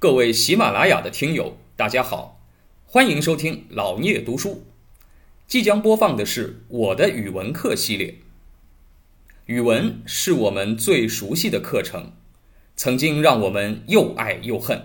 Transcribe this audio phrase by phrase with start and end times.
[0.00, 2.40] 各位喜马拉雅的听友，大家好，
[2.86, 4.62] 欢迎收听老聂读书。
[5.48, 8.14] 即将播放的是我的语文课系列。
[9.46, 12.12] 语文是我们最熟悉的课程，
[12.76, 14.80] 曾经让我们又爱又恨。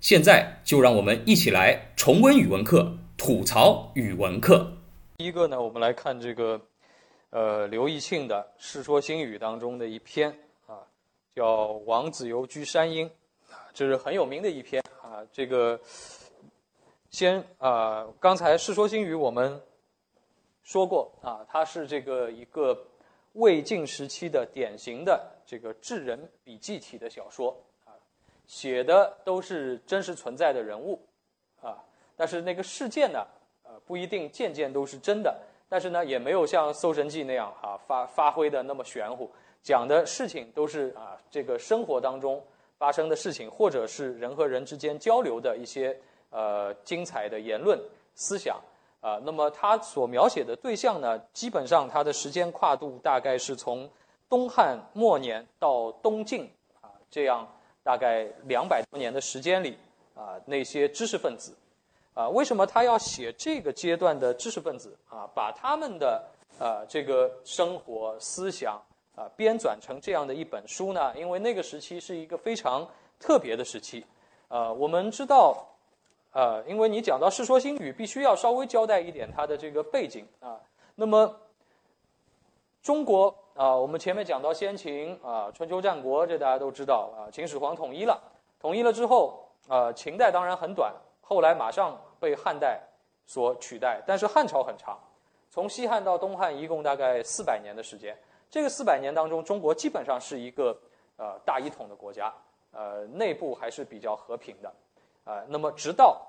[0.00, 4.78] 现在就让我们一起来重温语文课，吐槽语文课。
[5.18, 6.58] 第一个呢，我们来看这个，
[7.28, 10.30] 呃，刘义庆的《世说新语》当中的一篇
[10.66, 10.88] 啊，
[11.36, 11.44] 叫
[11.84, 13.06] 《王子游居山阴》，
[13.72, 15.24] 这是很有名的一篇啊。
[15.32, 15.80] 这个
[17.10, 19.60] 先啊，刚才《世说新语》我们
[20.62, 22.76] 说过啊，它是这个一个
[23.34, 27.92] 魏晋时期的典型的这个智人笔记体的小说啊，
[28.46, 31.00] 写的都是真实存在的人物
[31.60, 31.82] 啊，
[32.16, 33.24] 但是那个事件呢？
[33.86, 35.34] 不一定件件都是真的，
[35.66, 39.30] 但是呢，也没有像《搜神记》那样啊发发挥的那么玄乎，
[39.62, 42.40] 讲的事情都是啊这个生活当中
[42.82, 45.96] 发生的事情，或者是人和人之间交流的一些
[46.30, 47.80] 呃精彩的言论
[48.16, 48.60] 思想
[49.00, 49.20] 啊。
[49.22, 53.88] 那么他所描写的对象呢，基本上他的时间跨度大概是从
[54.28, 57.46] 东汉末年到东晋啊这样
[57.84, 59.78] 大概两百多年的时间里
[60.16, 61.56] 啊那些知识分子。
[62.14, 65.24] 啊，为什么他要写这个阶段的知识分子啊？
[65.32, 66.20] 把他们的
[66.58, 68.82] 啊这个生活思想
[69.14, 71.12] 啊编纂成这样的一本书呢？
[71.16, 72.86] 因为那个时期是一个非常
[73.20, 74.04] 特别的时期。
[74.48, 75.66] 呃，我们知道，
[76.32, 80.60] 呃，因为你讲到《世说新语》，必须要稍微交代一点它的这个背景啊。
[80.94, 81.40] 那么，
[82.82, 87.32] 中国啊，我们前面讲到先秦啊，春秋战国，这大家都知道啊。
[87.32, 88.20] 秦始皇统一了，
[88.60, 90.92] 统一了之后啊，秦代当然很短。
[91.20, 92.78] 后来马上被汉代
[93.24, 94.98] 所取代，但是汉朝很长，
[95.48, 98.14] 从西汉到东汉一共大概四百年的时间。
[98.52, 100.78] 这个四百年当中，中国基本上是一个
[101.16, 102.30] 呃大一统的国家，
[102.70, 104.70] 呃内部还是比较和平的，
[105.24, 106.20] 啊，那么直到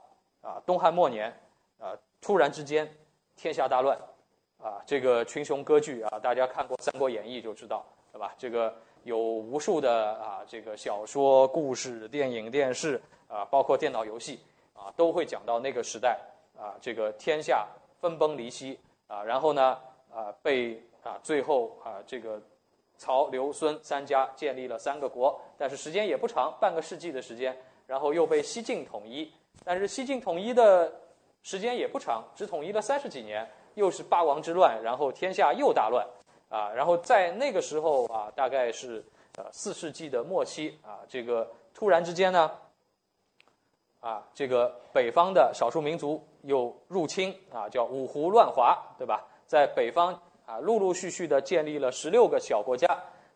[0.42, 1.30] 啊东汉末年，
[1.78, 2.90] 啊突然之间
[3.36, 4.00] 天下大乱，
[4.58, 7.84] 啊这个群雄割据啊，大家看过《三国演义》就知道，
[8.14, 8.34] 对吧？
[8.38, 14.40] 这个有无数的啊这个小说、故事、电影、电视啊，包括电脑游戏。
[14.76, 16.20] 啊，都会讲到那个时代
[16.58, 17.68] 啊，这个天下
[18.02, 18.78] 分崩离析
[19.08, 19.78] 啊，然后呢
[20.12, 22.42] 啊被啊最后啊这个
[22.98, 29.32] 曹刘孙三家建立了三个国，但是时间也不长，半个世纪的时间，然后又被西晋统一，
[29.64, 30.92] 但是西晋统一的
[31.42, 36.08] 时间也不长，只统一了三十几年，又是八王之乱，然后天下又大乱
[36.50, 39.04] 啊，然后在那个时候啊，大概是
[39.38, 42.50] 呃四世纪的末期啊，这个突然之间呢。
[44.00, 49.26] 啊，这个北方的少数民族又入侵啊，叫五胡乱华，对吧？
[49.48, 50.14] 在北方
[50.46, 52.88] 啊，陆陆续续的建立了十六个小国家，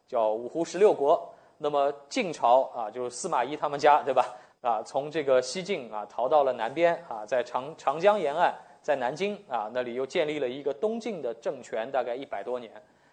[0.07, 1.28] 叫五胡十六国。
[1.57, 4.35] 那么晋朝啊，就是司马懿他们家，对吧？
[4.62, 12.72] 啊，从这个西晋啊逃到了南边啊，在长长江沿岸，在南京啊那里又建立了一个东晋的政权，大概一百多年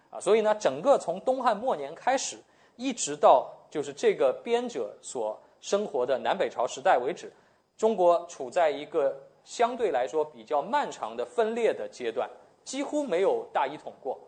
[0.09, 0.19] 啊。
[0.19, 2.37] 所以呢，整个从东汉末年开始，
[2.75, 7.31] 一直到就是这个编者所生活的南北朝时代为止。
[7.77, 12.29] 中国处在一个相对来说比较漫长的分裂的阶段，
[12.65, 14.19] 几乎没有大一统过。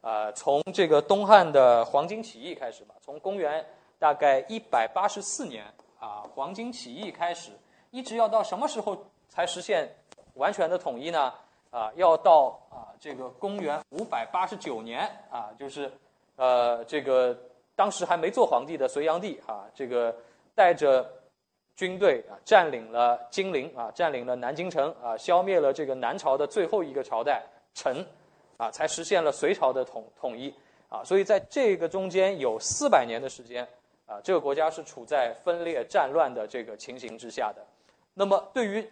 [0.00, 3.64] 啊，从这个东汉的黄巾起义开始吧，从公元
[4.00, 5.64] 大概一百八十四年
[6.00, 7.52] 啊，黄巾起义开始，
[7.92, 8.96] 一直要到什么时候
[9.28, 9.88] 才实现
[10.34, 11.32] 完全的统一呢？
[11.70, 15.88] 啊，要到啊这个公元五百八十九年啊，就是
[16.34, 17.38] 呃这个
[17.76, 20.12] 当时还没做皇帝的隋炀帝啊，这个
[20.56, 21.08] 带着。
[21.74, 27.42] 军队啊，占领了金陵啊，占领了南京城啊，消灭了这个南朝的最后一个朝代
[27.74, 28.06] 陈，
[28.56, 30.54] 啊，才实现了隋朝的统统一
[30.88, 31.02] 啊。
[31.04, 33.66] 所以在这个中间有四百年的时间
[34.06, 37.64] 啊，这个国家是处在分裂战乱的这个情形之下的。
[38.14, 38.90] 那么对于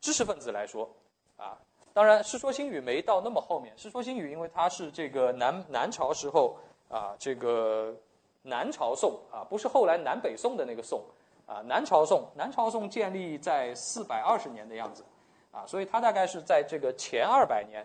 [0.00, 0.88] 知识分子来说
[1.36, 1.58] 啊，
[1.92, 6.56] 当然《世说新语》没到那么后面，《世说新语》因为它是这个南南朝时候
[6.88, 7.94] 啊，这个
[8.42, 11.02] 南朝宋啊，不是后来南北宋的那个宋。
[11.44, 15.04] 啊，南朝宋，南朝宋建立在四百二十年的样子，
[15.50, 17.84] 啊，所以它大概是在这个前二百年，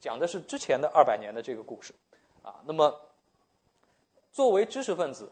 [0.00, 1.92] 讲的是之前的二百年的这个故事，
[2.42, 2.94] 啊，那么
[4.32, 5.30] 作为知识分子，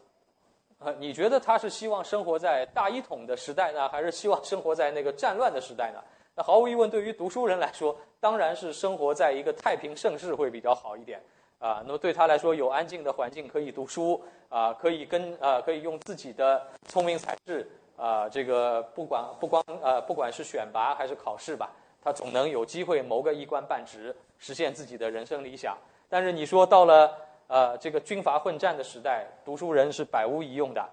[0.79, 6.03] 啊，你觉得他是希望生活在大一统的时代呢，还是希望生活在那个战乱的时代呢？
[6.35, 11.21] 那毫无疑问，对于读书人来说，当然是生活在一个太平盛世会比较好一点。
[11.57, 17.65] 啊，那么对他来说，有安静的环境可以读书，啊，可以跟啊，可以用自己的聪明才智，
[17.95, 21.71] 啊，这个不管不光呃，不管是选拔还是考试吧，
[22.05, 25.75] 他总能有机会谋个一官半职，实现自己的人生理想。
[26.07, 27.17] 但是你说到了
[27.47, 30.87] 呃这个军阀混战的时代，读书人是百无一用的，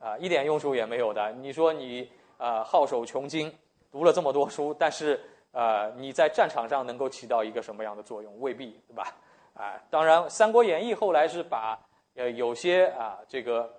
[0.00, 1.30] 啊，一点用处也没有的。
[1.30, 3.54] 你说你呃好手穷经，
[3.92, 5.20] 读了这么多书，但是
[5.52, 8.40] 呃你在战场上能够起到一个什么样的作用？
[8.40, 9.16] 未必，对吧？
[9.54, 11.78] 啊，当然，《三国演义》后来是把
[12.16, 13.72] 呃有些啊这个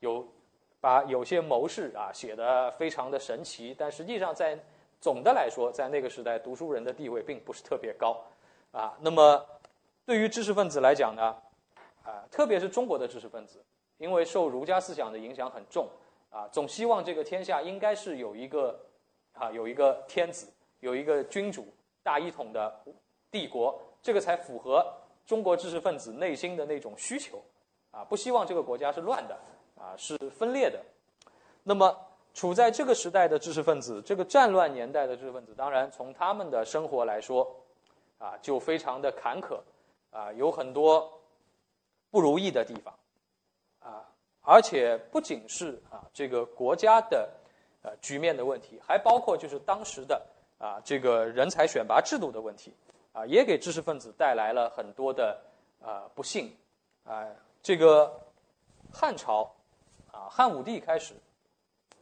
[0.00, 0.22] 有
[0.82, 4.58] 把有些谋士啊写的非常的神奇，但实际上在
[5.00, 8.22] 总的来说，在那个时代，读书人的地位并不是特别高
[8.72, 8.96] 啊。
[9.00, 9.44] 那么
[10.04, 11.36] 对于知识分子来讲呢，
[12.04, 13.64] 啊，特别是中国的知识分子。
[13.98, 15.88] 因为受儒家思想的影响很重，
[16.28, 18.78] 啊，总希望这个天下应该是有一个，
[19.32, 21.66] 啊，有一个天子，有一个君主，
[22.02, 22.78] 大一统的
[23.30, 24.86] 帝国，这个才符合
[25.24, 27.42] 中国知识分子内心的那种需求，
[27.90, 29.34] 啊，不希望这个国家是乱的，
[29.80, 30.78] 啊，是分裂的。
[31.62, 31.98] 那么
[32.36, 37.50] 处在这个时代的知识分子，这个战乱年代的知识分子，当然从他们的生活来说，
[38.18, 39.58] 啊，就非常的坎坷，
[40.10, 41.10] 啊，有很多
[42.10, 42.92] 不如意的地方。
[43.80, 44.04] 啊，
[44.42, 47.26] 而且不仅是啊这个国家的
[47.80, 50.20] 呃局面的问题，还包括就是当时的
[50.58, 52.70] 啊这个人才选拔制度的问题，
[53.14, 55.40] 啊也给知识分子带来了很多的
[55.82, 56.54] 啊不幸，
[57.02, 57.24] 啊
[57.62, 58.12] 这个
[58.92, 59.50] 汉朝
[60.12, 61.14] 啊汉武帝开始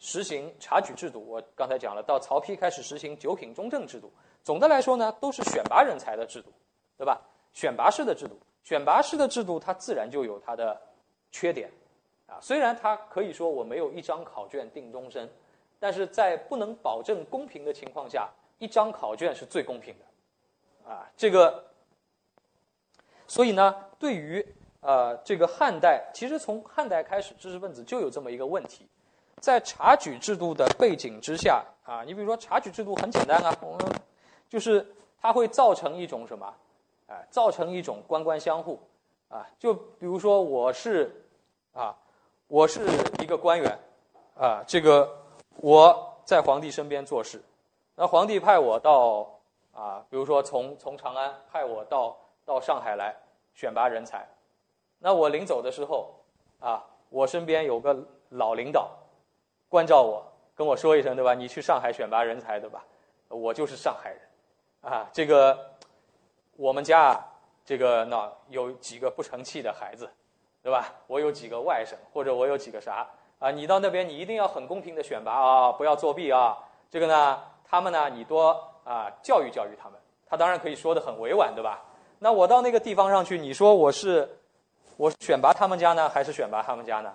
[0.05, 4.13] 实行察举制度，我刚才讲了，到曹丕开始实行九品中正制度，
[4.43, 6.53] 总的来说呢都是选拔人才的制度，
[6.99, 7.19] 对吧？
[7.55, 10.79] 选拔式的制度，选拔式的制度它自然就有它的。
[11.37, 11.69] 缺点，
[12.29, 15.29] 啊，虽然它可以说我没有一张考卷定终身，
[15.81, 18.31] 但是在不能保证公平的情况下，
[18.61, 21.65] 一张考卷是最公平的，啊，这个，
[23.27, 24.47] 所以呢，对于
[24.81, 28.87] 呃这个汉代，其实从汉代开始，知识分子就有这么一个问题，
[29.45, 33.55] 在察举制度的背景之下，啊，你比如说察举制度很简单啊，
[34.49, 34.87] 就是
[35.21, 36.55] 它会造成一种什么，
[37.09, 38.81] 哎，造成一种官官相护，
[39.29, 41.21] 啊，就比如说我是。
[41.75, 41.93] 啊，
[42.47, 42.87] 我是
[43.21, 43.79] 一个官员，
[44.37, 45.13] 啊，这个
[45.57, 47.43] 我在皇帝身边做事，
[47.97, 49.29] 那皇帝派我到
[49.73, 53.13] 啊，比如说从从长安派我到到上海来
[53.55, 54.25] 选拔人才，
[55.01, 56.15] 那我临走的时候，
[56.61, 56.81] 啊，
[57.11, 57.97] 我身边有个
[58.29, 58.89] 老领导
[59.75, 60.23] 关照我，
[60.55, 61.35] 跟我说一声，对吧？
[61.35, 62.85] 你去上海选拔人才，对吧？
[63.27, 64.21] 我就是上海人，
[64.93, 65.59] 啊，这个
[66.57, 67.21] 我们家
[67.65, 70.09] 这个那有几个不成器的孩子。
[70.63, 70.95] 对吧？
[71.09, 73.07] 我有几个外甥，或者我有几个啥
[73.39, 73.51] 啊？
[73.51, 76.57] 你到那边，你一定要很公平的选拔啊，不要作弊啊。
[76.89, 78.49] 这个呢，他们呢，你多
[78.83, 80.01] 啊教育教育他们。
[80.27, 81.85] 他当然可以说的很委婉，对吧？
[82.19, 84.27] 那我到那个地方上去，你说我是
[84.97, 87.13] 我选拔他们家呢，还是选拔他们家呢？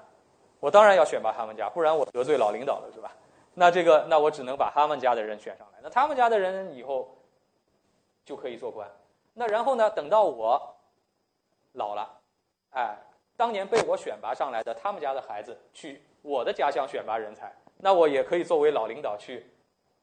[0.60, 3.12] 我当然要选拔他们家，不然我得罪老领导了，是吧？
[3.56, 5.80] 那这个，那我只能把他们家的人选上来。
[5.82, 7.18] 那他们家的人以后
[8.26, 8.90] 就可以做官。
[9.34, 10.76] 那然后呢，等到我
[11.74, 12.20] 老了，
[12.72, 12.98] 哎。
[13.40, 19.50] 当年被我选拔上来的他们家的孩子去我的家乡选拔人才，那我也可以作为老领导去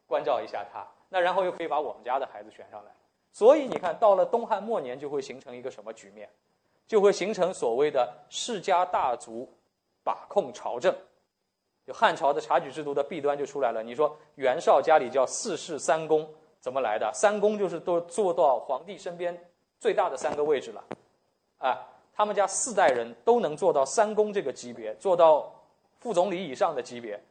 [0.06, 2.90] 关照一下他，那然后又可以把我们家的孩子选上来。
[3.32, 6.26] 所以你看到了东汉末年就会形成一个什么局面？
[6.86, 9.46] 就会形成所谓的世家大族
[10.06, 10.94] 把控朝政。
[11.84, 13.82] 就汉朝的察举制度的弊端就出来了。
[13.82, 16.28] 你说袁绍家里叫四世三公，
[16.60, 17.10] 怎么来的？
[17.12, 19.36] 三公就是都做到皇帝身边
[19.80, 20.84] 最大的三个位置了，
[21.58, 21.88] 啊。
[22.18, 25.52] 他们家四代人都能做到三公这个级别，做到
[25.98, 27.22] 副总理以上的级别，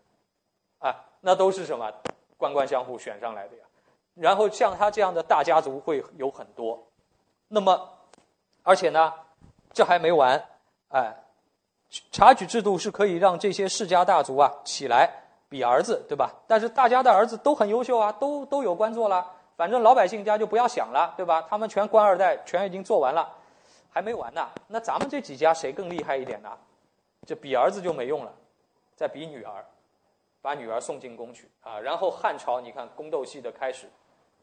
[0.78, 1.92] 啊，那都是什么
[2.38, 3.64] 官官相护选上来的呀？
[4.14, 6.82] 然后像他这样的大家族会有很多，
[7.48, 7.98] 那么，
[8.62, 9.12] 而且呢，
[9.74, 10.40] 这还没完，
[10.90, 11.12] 哎，
[12.12, 15.10] 察举制度是可以让这些世家大族啊起来
[15.50, 16.34] 比儿子，对吧？
[16.48, 19.26] 但是大家的儿子都很优秀啊，都都有官做了，
[19.56, 21.46] 反正老百姓家就不要想了，对吧？
[21.50, 23.32] 他们全官二代，全已经做完了。
[23.90, 26.50] 还没完呢，那咱们这几家谁更厉害一点呢？
[27.26, 28.34] 这比儿子就没用了，
[28.96, 29.66] 再比女儿，
[30.42, 31.80] 把女儿送进宫去啊。
[31.80, 33.90] 然后汉朝，你看宫斗戏的开始，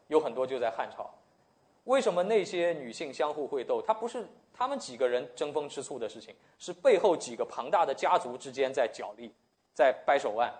[0.07, 1.09] 有很多就在汉朝。
[1.83, 3.81] 为什么那些女性相互会斗？
[3.85, 9.33] 她不是他们几个人争风吃醋的事情，是背后几个庞大的家族之间在角力，
[9.73, 10.53] 在掰手腕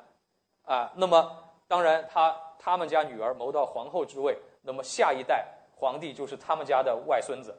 [0.65, 0.91] 啊。
[0.95, 1.31] 那么
[1.67, 5.45] 当然，他他们家女儿谋到皇后之位，那么下一代
[5.75, 7.55] 皇帝就是他们家的外孙子。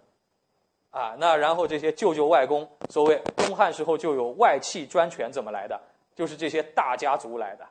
[0.90, 5.80] 啊，那然后这些舅舅外公，所谓东汉时候就有外戚专权，怎么来的？
[6.14, 7.66] 就是这些大家族来的，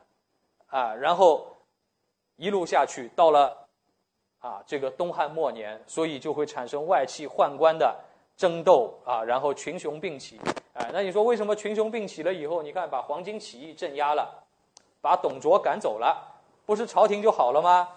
[0.66, 1.46] 啊，然后
[2.36, 3.66] 一路下去，到了
[4.40, 7.98] 啊这个东汉末年，所以就会产生外戚宦官的
[8.36, 10.40] 争斗啊，然后群雄并起，
[10.74, 14.42] 哎，那你说为什么群雄并起了以后，你看把黄巾起义镇压了，
[15.00, 16.20] 把董卓赶走了，
[16.66, 17.88] 不是朝廷就好了吗？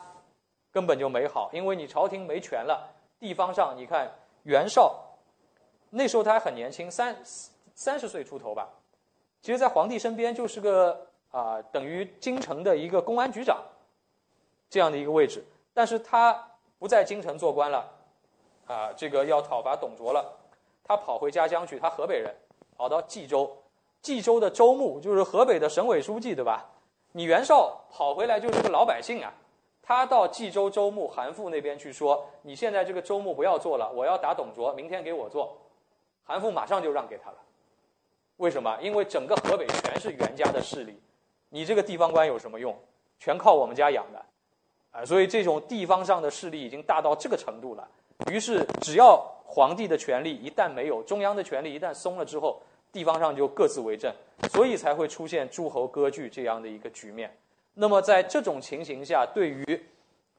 [0.72, 2.88] 根本就没好，因为你朝廷没权了，
[3.20, 4.12] 地方上你看
[4.44, 4.96] 袁绍。
[5.90, 7.16] 那时候他还很年轻，三
[7.74, 8.68] 三十岁出头吧，
[9.42, 13.64] 其实，在皇帝身边就是个啊，等于京城的一个公安局长
[14.70, 15.44] 这样的一个位置。
[15.74, 17.90] 但是他不在京城做官了，
[18.68, 20.38] 啊，这个要讨伐董卓了，
[20.84, 21.80] 他跑回家乡去。
[21.80, 22.36] 他河北人，
[22.76, 23.58] 跑到冀州，
[24.02, 26.66] 冀州的州牧就是河北的省委书记，对吧？
[27.14, 29.34] 你袁绍跑回来就是个老百姓啊。
[29.82, 35.58] 他到冀州州牧韩馥那边去说：“你现在这个州牧不要做了，我要打董卓，明天给我做。”
[36.26, 37.38] 韩馥马上就让给他了。
[38.36, 38.78] 为什么？
[38.82, 41.02] 因为整个河北全是袁家的势力，
[41.48, 42.78] 你这个地方官有什么用？
[43.18, 44.26] 全靠我们家养的，
[44.92, 47.88] 啊，所以这种地方上的势力已经大到这个程度了。
[48.32, 54.14] 于是，只要皇帝的权力一旦没有，中央的权力一旦松了之后，地方上就各自为政，
[54.52, 57.36] 所以才会出现诸侯割据这样的一个局面。
[57.74, 59.86] 那么，在这种情形下，对于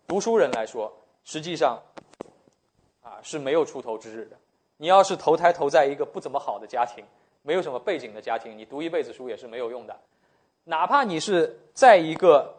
[0.07, 0.93] 读书人来说，
[1.25, 1.81] 实际上
[3.01, 4.37] 啊是没有出头之日的。
[4.77, 7.05] 你要是投胎投在一个不怎么好的家庭，
[7.43, 9.97] 没有什么背景的家庭，你读一辈子书也是没有用的。
[10.65, 12.55] 哪怕你是在一个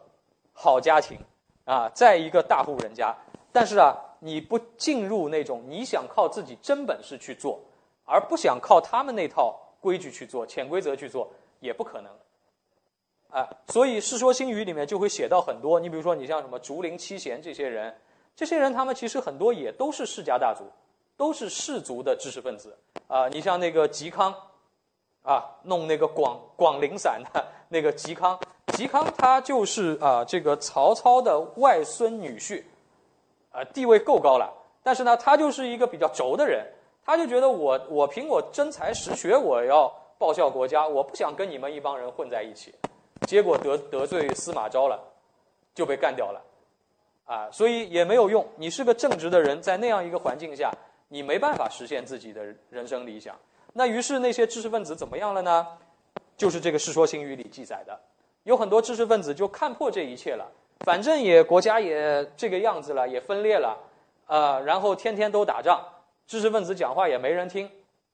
[0.52, 1.18] 好家庭
[1.64, 3.14] 啊，在一个大户人家，
[3.52, 7.60] 但是啊，你不进入那种你想靠自己真本事去做，
[8.04, 12.12] 而不想靠他们那套规矩去做、潜规则去做，也不可能。
[13.30, 15.78] 啊，所以《世说新语》里面就会写到很多。
[15.78, 17.96] 你比如说，你像什么竹林七贤这些人，
[18.34, 20.64] 这些人他们其实很多也都是世家大族，
[21.16, 22.76] 都是士族的知识分子。
[23.06, 24.34] 啊，你像那个嵇康，
[25.22, 28.36] 啊，弄那个广广陵散的那个嵇康，
[28.66, 32.64] 嵇康他就是啊这个曹操的外孙女婿，
[33.50, 34.52] 啊，地位够高了。
[34.82, 36.66] 但是呢，他就是一个比较轴的人，
[37.04, 42.74] 他就觉得我我凭我真才实学，我要报效国家，我不想跟你们一帮人混在一起。
[43.26, 44.98] 结果得得罪司马昭了，
[45.74, 46.42] 就被干掉了，
[47.26, 48.46] 啊，所以也没有用。
[48.56, 50.72] 你是个正直的人，在那样一个环境下，
[51.08, 53.36] 你没办法实现自己的人生理想。
[53.74, 55.66] 那于是那些知识分子怎么样了呢？
[56.38, 58.00] 就是这个《世说新语》里记载的，
[58.44, 60.50] 有很多知识分子就看破这一切了。
[60.84, 63.78] 反正也国家也这个样子了，也分裂了，
[64.26, 65.84] 啊，然后天天都打仗，
[66.26, 67.70] 知识分子讲话也没人听，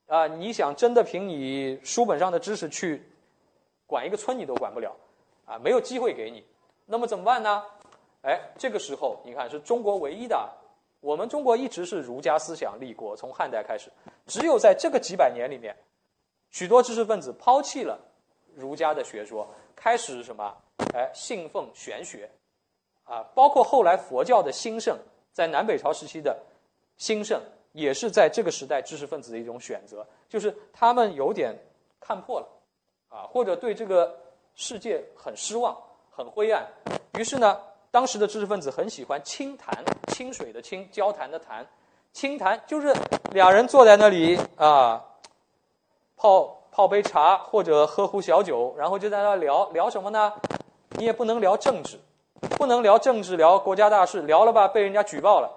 [0.07, 3.03] 啊，你想真的凭你书本上的知识去
[3.87, 4.95] 管一个村，你都管不了。
[5.47, 6.45] 啊，没有机会给你，
[6.87, 7.63] 那么怎么办呢？
[8.23, 10.51] 哎，这个时候你看，是中国唯一的，
[10.99, 13.89] 我们中国一直是儒家思想立国，从汉代开始，
[14.27, 15.77] 只有在这个几百年里面，
[16.51, 17.97] 许多知识分子抛弃了
[18.57, 19.47] 儒家的学说，
[19.77, 20.53] 开始什么？
[20.93, 22.29] 哎，信奉玄学，
[23.07, 24.95] 啊，包括后来佛教的兴盛，
[25.33, 26.39] 在南北朝时期的
[26.99, 27.41] 兴盛，
[27.73, 31.57] 也是在这个时代知识分子的一种选择，就是他们有点
[31.99, 32.47] 看破了，
[33.09, 34.15] 啊，或者对这个。
[34.59, 35.77] 世界很失望，
[36.11, 36.67] 很灰暗。
[37.19, 37.61] 于是呢，
[37.91, 39.85] 当时的知识分子很喜欢清谈，
[40.15, 41.67] 清水的清，交谈的谈，
[42.11, 42.91] 清谈就是
[43.33, 45.05] 俩人坐在那里啊，
[46.17, 50.33] 泡泡杯茶或者喝壶小酒，然后就在那聊聊什么呢？
[50.97, 52.01] 你也不能聊政治，
[52.59, 55.51] 不能聊政治，聊国家大事，聊了吧被人家举报了，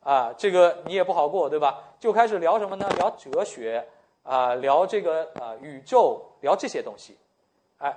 [0.00, 1.82] 啊，这个你也不好过，对吧？
[1.98, 2.88] 就开始聊什么呢？
[2.96, 3.86] 聊哲学
[4.22, 7.16] 啊，聊这个啊宇宙，聊这些东西，
[7.78, 7.96] 哎。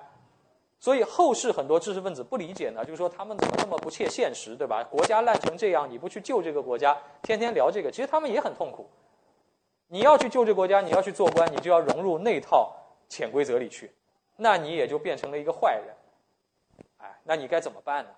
[0.79, 4.83] 所以后世很多知识分子不理解呢，就是说他们怎么那么不切现实，对吧？
[4.83, 8.89] 国家烂成这样，你不去救这个国家，天天聊这个，其实他们也很痛苦。
[9.87, 12.75] 你要去救这国家，你要去做官，你就要融入那套
[13.07, 13.93] 潜规则里去，
[14.35, 15.95] 那你也就变成了一个坏人。
[17.23, 18.09] 那你该怎么办呢？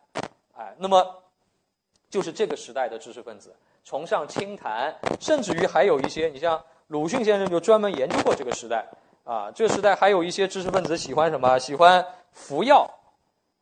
[0.58, 1.24] 哎，那么
[2.10, 8.86] 就是这个时代的知识分子崇尚清谈，甚至于还有一些，你像鲁迅先生就专门研究过这个时代。
[9.26, 11.58] 啊，这个时代还有一些知识分子喜欢什么？
[11.58, 12.88] 喜欢服药，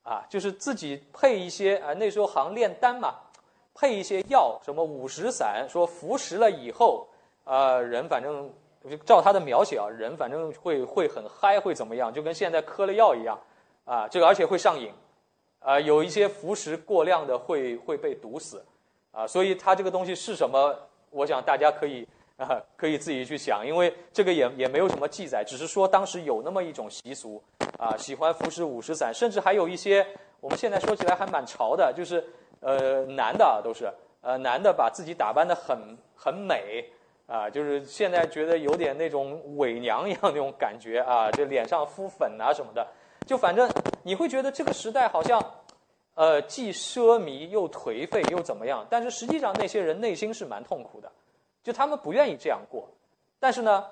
[0.03, 3.15] 啊，就是自己配一些啊，那时候行炼丹嘛，
[3.73, 7.07] 配一些药，什么五石散，说服食了以后，
[7.45, 8.51] 啊，人反正
[8.89, 12.13] 就照他的描写啊，人反正会会很嗨，会怎么样？
[12.13, 13.39] 就跟现在嗑了药一样，
[13.85, 14.91] 啊，这个而且会上瘾，
[15.63, 18.63] 啊，有一些服食过量的会会被毒死，
[19.12, 20.75] 啊，所以他这个东西是什么？
[21.10, 22.08] 我想大家可以。
[22.36, 27.41] 啊，可以自己去想，因为这个也也没有什么记载，只是说当时有那么一种习俗，
[27.77, 30.05] 啊，喜欢服食五石散，甚至还有一些
[30.41, 32.25] 我们现在说起来还蛮潮的，就是
[32.60, 33.88] 呃男的都是
[34.22, 36.84] 呃男的把自己打扮的很很美，
[37.27, 42.86] 啊，就是现在觉得有点那种伪娘一样那种感觉啊，就脸上敷粉啊什么的，
[43.25, 43.70] 就反正
[44.03, 45.42] 你会觉得这个时代好像
[46.15, 51.12] 呃既奢靡又颓废又怎么样，但是实际上那些人内心是蛮痛苦的。
[51.63, 52.89] 就他们不愿意这样过，
[53.39, 53.86] 但是呢，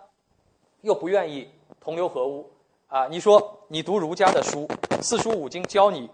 [0.81, 2.51] 又不愿意同流合污
[2.87, 3.07] 啊！
[3.07, 4.67] 你说你读儒家的书，
[5.01, 6.09] 四书五经教你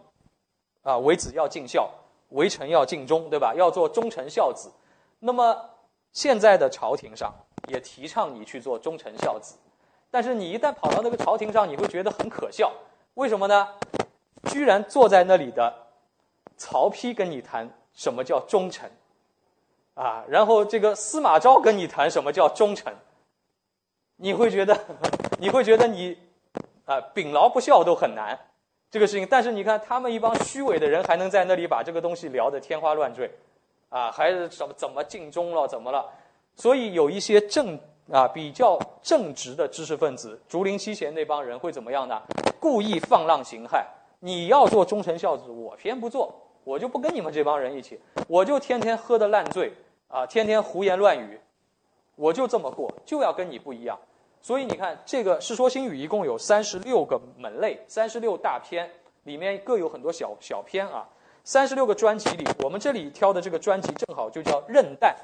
[0.83, 1.89] 啊，为子要尽孝，
[2.29, 3.55] 为臣要尽忠，对吧？
[3.55, 4.71] 要做忠臣孝子。
[5.17, 5.59] 那么
[6.13, 7.33] 现在的朝廷上
[7.69, 9.55] 也提倡你去做忠臣孝子，
[10.11, 12.71] 但是你一旦跑到那个朝廷上，你会觉得很可笑。
[13.17, 13.67] 为什么呢？
[14.43, 15.73] 居然坐在那里的
[16.55, 18.91] 曹丕跟你谈什么叫忠臣，
[19.95, 22.95] 啊，然后这个司马昭跟你谈什么叫忠臣，
[24.17, 24.79] 你会觉得，
[25.41, 26.15] 你会觉得你
[26.85, 28.37] 啊秉劳不孝都很难
[28.91, 29.27] 这个事情。
[29.27, 33.31] 但是你看他们一帮虚伪的人还能在那里把这个东西聊得天花乱坠，
[33.89, 36.05] 啊，还是怎么怎么尽忠了，怎么了？
[36.55, 37.79] 所以有一些正。
[38.11, 42.21] 啊，比较正直的知识分子，竹林七贤那帮人会怎么样呢？
[42.59, 43.83] 故意放浪形骸。
[44.19, 46.33] 你要做忠臣孝子，我偏不做，
[46.63, 49.73] 我就不跟你们这帮人一起，我就天天喝得烂醉
[50.07, 51.39] 啊，天天胡言乱语，
[52.15, 53.99] 我就这么过，就要跟你不一样。
[54.41, 58.89] 所以你看，这个《世说新语》一共有三十六个门类，三十六大篇，
[59.23, 61.07] 里面各有很多小小篇啊。
[61.43, 65.15] 三十六个专辑里，我们这里挑的这个专辑正好就叫“任诞”。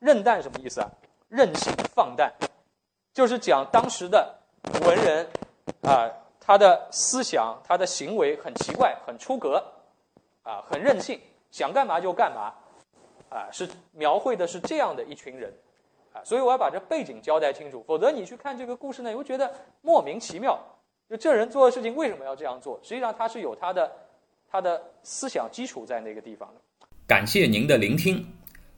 [0.00, 0.88] 任诞什么意思啊？
[1.28, 2.32] 任性放诞，
[3.12, 4.34] 就是讲当时的
[4.82, 5.26] 文人
[5.82, 9.62] 啊，他的思想、他的行为很奇怪、很出格，
[10.42, 11.20] 啊，很任性，
[11.50, 12.54] 想干嘛就干嘛，
[13.28, 15.52] 啊，是描绘的是这样的一群人，
[16.12, 20.58] 啊，所以我要把这背景交代清楚，否则你去看这个故事呢，你会觉得莫名其妙，
[21.08, 22.80] 就这人做的事情为什么要这样做？
[22.82, 23.92] 实际上他是有他的
[24.50, 26.86] 他的思想基础在那个地方的。
[27.06, 28.26] 感谢您的聆听。